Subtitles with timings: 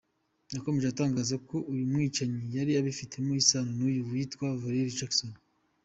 [0.55, 5.31] Yakomeje itangaza ko uyu mwicanyi yari afitanye isano n’uyu witwa Valerie Jackson.